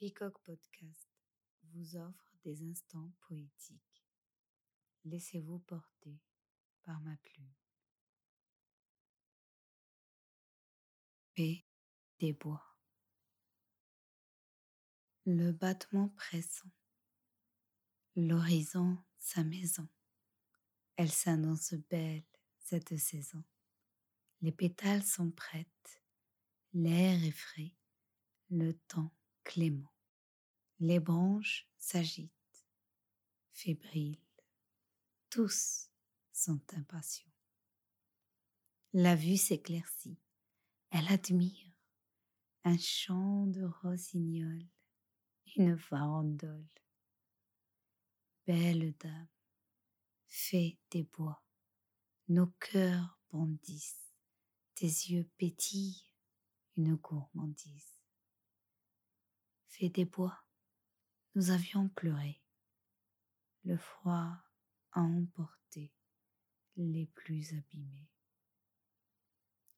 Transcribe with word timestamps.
Peacock 0.00 0.38
Podcast 0.44 1.10
vous 1.74 1.94
offre 1.94 2.34
des 2.42 2.62
instants 2.62 3.12
poétiques. 3.20 4.06
Laissez-vous 5.04 5.58
porter 5.58 6.18
par 6.82 7.02
ma 7.02 7.14
plume. 7.18 7.52
Paix 11.34 11.66
des 12.18 12.32
bois. 12.32 12.78
Le 15.26 15.52
battement 15.52 16.08
pressant. 16.08 16.72
L'horizon, 18.16 18.96
sa 19.18 19.44
maison. 19.44 19.86
Elle 20.96 21.12
s'annonce 21.12 21.74
belle 21.74 22.24
cette 22.56 22.96
saison. 22.96 23.44
Les 24.40 24.52
pétales 24.52 25.04
sont 25.04 25.30
prêtes. 25.30 26.02
L'air 26.72 27.22
est 27.22 27.30
frais. 27.32 27.74
Le 28.48 28.72
temps 28.72 29.12
clément. 29.44 29.89
Les 30.80 30.98
branches 30.98 31.68
s'agitent, 31.78 32.66
fébriles. 33.52 34.18
Tous 35.28 35.90
sont 36.32 36.60
impatients. 36.74 37.30
La 38.92 39.14
vue 39.14 39.36
s'éclaircit. 39.36 40.18
Elle 40.90 41.06
admire 41.08 41.70
un 42.64 42.76
champ 42.76 43.46
de 43.46 43.64
rossignols, 43.82 44.66
une 45.56 45.78
farandole. 45.78 46.68
Belle 48.46 48.94
dame, 48.98 49.28
fée 50.26 50.78
des 50.90 51.04
bois, 51.04 51.44
nos 52.28 52.48
cœurs 52.58 53.20
bondissent, 53.30 54.12
tes 54.74 54.86
yeux 54.86 55.28
pétillent 55.36 56.10
une 56.76 56.96
gourmandise 56.96 58.00
fait 59.70 59.88
des 59.88 60.04
bois, 60.04 60.44
nous 61.34 61.50
avions 61.50 61.88
pleuré. 61.88 62.42
Le 63.64 63.76
froid 63.76 64.36
a 64.92 65.00
emporté 65.00 65.92
les 66.76 67.06
plus 67.06 67.52
abîmés. 67.52 68.10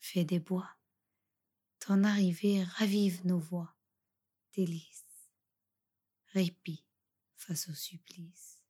Fait 0.00 0.24
des 0.24 0.40
bois, 0.40 0.70
ton 1.78 2.04
arrivée 2.04 2.64
ravive 2.64 3.24
nos 3.26 3.38
voix, 3.38 3.76
délices, 4.52 5.30
répit 6.32 6.84
face 7.36 7.68
au 7.68 7.74
supplice. 7.74 8.62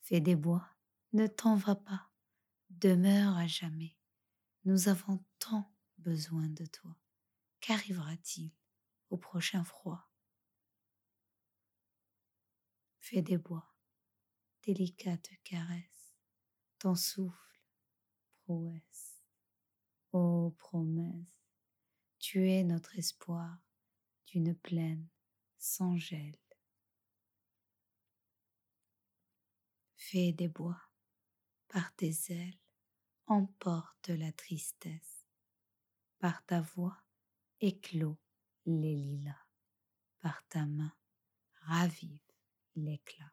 Fait 0.00 0.20
des 0.20 0.36
bois, 0.36 0.68
ne 1.12 1.26
t'en 1.26 1.56
va 1.56 1.74
pas, 1.74 2.10
demeure 2.70 3.36
à 3.36 3.46
jamais. 3.46 3.96
Nous 4.64 4.88
avons 4.88 5.24
tant 5.38 5.72
besoin 5.98 6.48
de 6.48 6.66
toi. 6.66 6.96
Qu'arrivera-t-il 7.60 8.52
au 9.10 9.16
prochain 9.16 9.64
froid? 9.64 10.07
Fais 13.10 13.22
des 13.22 13.38
bois, 13.38 13.66
délicate 14.64 15.30
caresse, 15.42 16.14
ton 16.78 16.94
souffle, 16.94 17.62
prouesse. 18.42 19.22
Ô 20.12 20.50
promesse, 20.58 21.24
tu 22.18 22.50
es 22.50 22.64
notre 22.64 22.98
espoir 22.98 23.62
d'une 24.26 24.54
plaine 24.54 25.08
sans 25.56 25.96
gel. 25.96 26.36
Fais 29.96 30.32
des 30.32 30.48
bois, 30.48 30.82
par 31.68 31.94
tes 31.94 32.14
ailes, 32.28 32.60
emporte 33.26 34.10
la 34.10 34.32
tristesse, 34.32 35.24
par 36.18 36.44
ta 36.44 36.60
voix 36.60 37.02
éclos 37.62 38.18
les 38.66 38.96
lilas, 38.96 39.46
par 40.20 40.46
ta 40.48 40.66
main 40.66 40.92
ravive 41.62 42.27
l'éclat. 42.84 43.32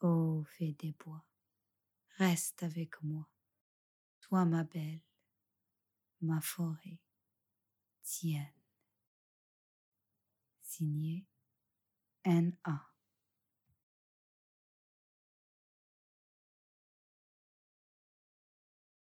Ô 0.00 0.44
fée 0.44 0.74
des 0.74 0.92
bois, 0.92 1.24
reste 2.18 2.62
avec 2.62 3.02
moi, 3.02 3.28
toi 4.20 4.44
ma 4.44 4.64
belle, 4.64 5.00
ma 6.20 6.40
forêt, 6.40 7.00
tienne. 8.02 8.52
Signé 10.62 11.26
N.A. 12.24 12.87